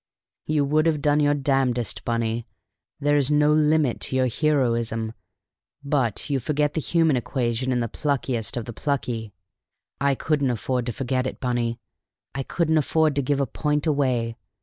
"You 0.47 0.65
would 0.65 0.87
have 0.87 0.99
done 0.99 1.19
your 1.19 1.35
damnedest, 1.35 2.03
Bunny! 2.03 2.47
There 2.99 3.17
is 3.17 3.29
no 3.29 3.53
limit 3.53 3.99
to 4.01 4.15
your 4.15 4.25
heroism; 4.27 5.13
but 5.83 6.27
you 6.27 6.39
forget 6.39 6.73
the 6.73 6.81
human 6.81 7.15
equation 7.15 7.71
in 7.71 7.81
the 7.81 7.87
pluckiest 7.87 8.57
of 8.57 8.65
the 8.65 8.73
plucky. 8.73 9.31
I 9.99 10.15
couldn't 10.15 10.49
afford 10.49 10.87
to 10.87 10.91
forget 10.91 11.27
it, 11.27 11.39
Bunny; 11.39 11.77
I 12.33 12.41
couldn't 12.41 12.79
afford 12.79 13.15
to 13.15 13.21
give 13.21 13.39
a 13.39 13.45
point 13.45 13.85
away. 13.85 14.37